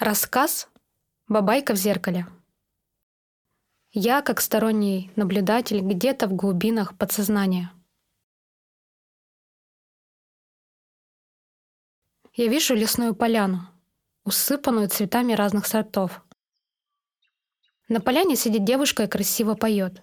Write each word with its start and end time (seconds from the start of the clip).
Рассказ 0.00 0.70
«Бабайка 1.28 1.74
в 1.74 1.76
зеркале». 1.76 2.26
Я, 3.92 4.22
как 4.22 4.40
сторонний 4.40 5.12
наблюдатель, 5.14 5.80
где-то 5.82 6.26
в 6.26 6.32
глубинах 6.32 6.96
подсознания. 6.96 7.70
Я 12.32 12.48
вижу 12.48 12.74
лесную 12.74 13.14
поляну, 13.14 13.68
усыпанную 14.24 14.88
цветами 14.88 15.34
разных 15.34 15.66
сортов. 15.66 16.22
На 17.88 18.00
поляне 18.00 18.36
сидит 18.36 18.64
девушка 18.64 19.02
и 19.02 19.06
красиво 19.06 19.54
поет. 19.54 20.02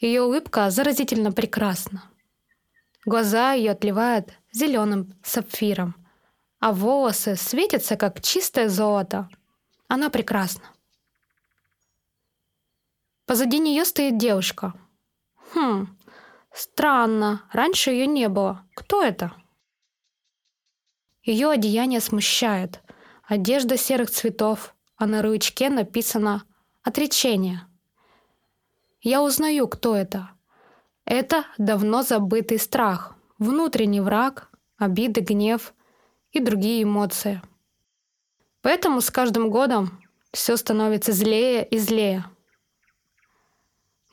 Ее 0.00 0.22
улыбка 0.22 0.70
заразительно 0.70 1.30
прекрасна. 1.30 2.02
Глаза 3.06 3.52
ее 3.52 3.70
отливают 3.70 4.36
зеленым 4.50 5.14
сапфиром, 5.22 6.03
а 6.64 6.72
волосы 6.72 7.36
светятся, 7.36 7.94
как 7.94 8.22
чистое 8.22 8.70
золото. 8.70 9.28
Она 9.86 10.08
прекрасна. 10.08 10.64
Позади 13.26 13.58
нее 13.58 13.84
стоит 13.84 14.16
девушка. 14.16 14.72
Хм, 15.52 15.94
странно, 16.54 17.42
раньше 17.52 17.90
ее 17.90 18.06
не 18.06 18.30
было. 18.30 18.66
Кто 18.74 19.02
это? 19.02 19.34
Ее 21.22 21.50
одеяние 21.50 22.00
смущает. 22.00 22.80
Одежда 23.24 23.76
серых 23.76 24.10
цветов, 24.10 24.74
а 24.96 25.04
на 25.04 25.20
ручке 25.20 25.68
написано 25.68 26.44
«Отречение». 26.82 27.66
Я 29.02 29.22
узнаю, 29.22 29.68
кто 29.68 29.94
это. 29.94 30.30
Это 31.04 31.44
давно 31.58 32.02
забытый 32.02 32.58
страх, 32.58 33.14
внутренний 33.38 34.00
враг, 34.00 34.50
обиды, 34.78 35.20
гнев 35.20 35.74
и 36.34 36.40
другие 36.40 36.82
эмоции. 36.82 37.40
Поэтому 38.60 39.00
с 39.00 39.10
каждым 39.10 39.50
годом 39.50 40.02
все 40.32 40.56
становится 40.56 41.12
злее 41.12 41.66
и 41.66 41.78
злее. 41.78 42.24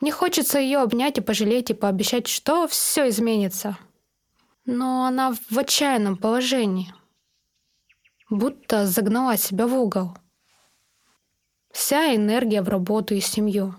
Мне 0.00 0.12
хочется 0.12 0.58
ее 0.58 0.78
обнять 0.78 1.18
и 1.18 1.20
пожалеть 1.20 1.70
и 1.70 1.74
пообещать, 1.74 2.28
что 2.28 2.66
все 2.68 3.08
изменится. 3.08 3.76
Но 4.64 5.04
она 5.04 5.32
в 5.50 5.58
отчаянном 5.58 6.16
положении. 6.16 6.94
Будто 8.30 8.86
загнала 8.86 9.36
себя 9.36 9.66
в 9.66 9.74
угол. 9.74 10.16
Вся 11.72 12.14
энергия 12.14 12.62
в 12.62 12.68
работу 12.68 13.14
и 13.14 13.20
семью. 13.20 13.74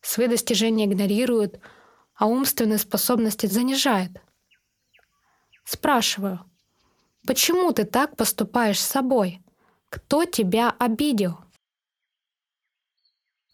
Свои 0.00 0.26
достижения 0.26 0.86
игнорирует, 0.86 1.60
а 2.14 2.26
умственные 2.26 2.78
способности 2.78 3.46
занижает. 3.46 4.10
Спрашиваю, 5.64 6.40
почему 7.26 7.72
ты 7.72 7.84
так 7.84 8.16
поступаешь 8.16 8.80
с 8.80 8.86
собой? 8.86 9.42
Кто 9.88 10.24
тебя 10.24 10.70
обидел? 10.78 11.38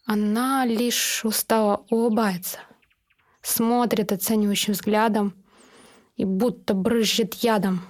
Она 0.05 0.65
лишь 0.65 1.23
устало 1.23 1.85
улыбается, 1.89 2.59
смотрит 3.41 4.11
оценивающим 4.11 4.73
взглядом 4.73 5.35
и 6.15 6.25
будто 6.25 6.73
брызжет 6.73 7.35
ядом. 7.35 7.81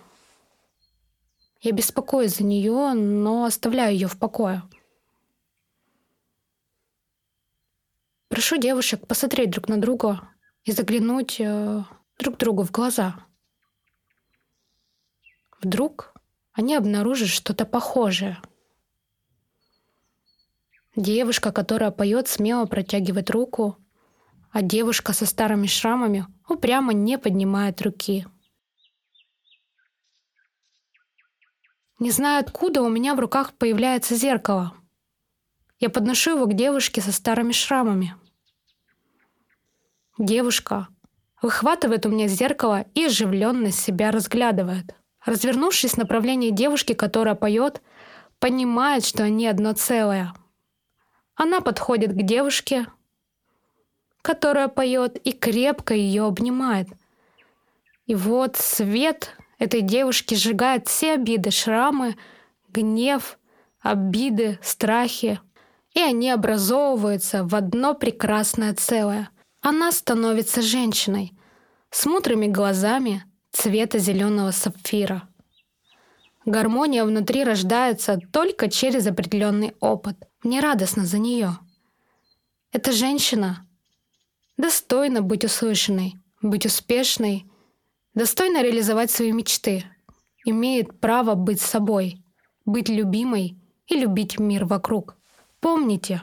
Я 1.62 1.72
беспокоюсь 1.72 2.38
за 2.38 2.44
нее, 2.44 2.94
но 2.94 3.46
оставляю 3.46 3.94
ее 3.94 4.08
в 4.08 4.18
покое. 4.18 4.64
Прошу 8.30 8.58
девушек 8.58 9.08
посмотреть 9.08 9.52
друг 9.52 9.68
на 9.68 9.78
друга 9.78 10.30
и 10.64 10.72
заглянуть 10.72 11.38
э, 11.40 11.84
друг 12.18 12.38
другу 12.38 12.64
в 12.64 12.72
глаза. 12.72 13.26
Вдруг 15.62 16.14
они 16.54 16.76
обнаружат 16.76 17.30
что-то 17.30 17.66
похожее. 17.66 18.42
Девушка, 20.96 21.52
которая 21.52 21.92
поет, 21.92 22.28
смело 22.28 22.66
протягивает 22.66 23.30
руку, 23.30 23.78
а 24.52 24.62
девушка 24.62 25.14
со 25.14 25.26
старыми 25.26 25.68
шрамами 25.68 26.26
упрямо 26.48 26.94
не 26.94 27.18
поднимает 27.18 27.82
руки. 27.82 28.26
Не 32.00 32.12
знаю 32.12 32.40
откуда 32.40 32.82
у 32.82 32.90
меня 32.90 33.14
в 33.14 33.20
руках 33.20 33.54
появляется 33.54 34.16
зеркало. 34.16 34.74
Я 35.80 35.90
подношу 35.90 36.36
его 36.36 36.46
к 36.46 36.54
девушке 36.54 37.02
со 37.02 37.12
старыми 37.12 37.52
шрамами. 37.52 38.16
Девушка 40.18 40.88
выхватывает 41.42 42.06
у 42.06 42.10
меня 42.10 42.28
зеркало 42.28 42.86
и 42.94 43.06
оживленно 43.06 43.72
себя 43.72 44.12
разглядывает. 44.12 44.99
Развернувшись 45.26 45.94
в 45.94 45.98
направлении 45.98 46.50
девушки, 46.50 46.94
которая 46.94 47.36
поет, 47.36 47.82
понимает, 48.40 49.06
что 49.06 49.24
они 49.24 49.48
одно 49.48 49.74
целое. 49.74 50.34
Она 51.36 51.62
подходит 51.62 52.14
к 52.14 52.22
девушке, 52.24 52.88
которая 54.22 54.68
поет, 54.68 55.18
и 55.18 55.32
крепко 55.32 55.94
ее 55.94 56.26
обнимает. 56.26 56.88
И 58.06 58.16
вот 58.16 58.56
свет 58.56 59.36
этой 59.58 59.82
девушки 59.82 60.36
сжигает 60.36 60.88
все 60.88 61.14
обиды, 61.14 61.52
шрамы, 61.52 62.16
гнев, 62.70 63.38
обиды, 63.82 64.60
страхи. 64.62 65.40
И 65.94 66.00
они 66.00 66.30
образовываются 66.32 67.44
в 67.44 67.56
одно 67.56 67.94
прекрасное 67.94 68.74
целое— 68.74 69.30
она 69.62 69.92
становится 69.92 70.62
женщиной 70.62 71.34
с 71.92 72.06
мудрыми 72.06 72.48
глазами 72.48 73.26
цвета 73.52 74.00
зеленого 74.00 74.52
сапфира. 74.52 75.28
Гармония 76.46 77.06
внутри 77.06 77.44
рождается 77.44 78.20
только 78.32 78.70
через 78.70 79.06
определенный 79.08 79.76
опыт. 79.80 80.18
Мне 80.44 80.60
радостно 80.60 81.06
за 81.06 81.20
нее. 81.20 81.58
Эта 82.72 82.92
женщина 82.92 83.68
достойна 84.58 85.22
быть 85.22 85.44
услышанной, 85.44 86.16
быть 86.42 86.66
успешной, 86.66 87.46
достойна 88.14 88.64
реализовать 88.64 89.12
свои 89.12 89.32
мечты, 89.32 89.86
имеет 90.46 91.00
право 91.00 91.36
быть 91.36 91.62
собой, 91.62 92.24
быть 92.66 92.90
любимой 92.90 93.58
и 93.88 93.96
любить 93.96 94.40
мир 94.40 94.66
вокруг. 94.66 95.18
Помните, 95.60 96.22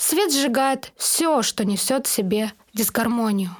Свет 0.00 0.32
сжигает 0.32 0.94
все, 0.96 1.42
что 1.42 1.66
несет 1.66 2.06
в 2.06 2.10
себе 2.10 2.52
дисгармонию. 2.72 3.54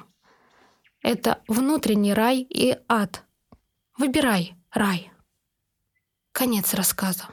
Это 1.01 1.41
внутренний 1.47 2.13
рай 2.13 2.45
и 2.47 2.77
ад. 2.87 3.23
Выбирай 3.97 4.55
рай. 4.71 5.11
Конец 6.31 6.73
рассказа. 6.73 7.27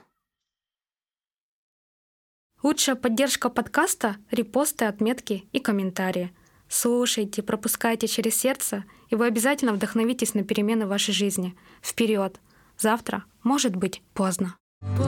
Лучшая 2.62 2.97
поддержка 2.97 3.51
подкаста— 3.51 4.17
репосты, 4.31 4.87
отметки 4.87 5.49
и 5.53 5.61
комментарии. 5.61 6.34
Слушайте, 6.69 7.43
пропускайте 7.43 8.09
через 8.09 8.34
сердце, 8.37 8.84
и 9.09 9.15
вы 9.15 9.27
обязательно 9.27 9.73
вдохновитесь 9.73 10.35
на 10.35 10.43
перемены 10.43 10.87
в 10.87 10.91
вашей 10.91 11.15
жизни. 11.15 11.56
Вперед! 11.81 12.41
Завтра 12.77 13.25
может 13.43 13.77
быть 13.77 14.03
поздно. 14.12 14.56
Поздно. 14.81 15.08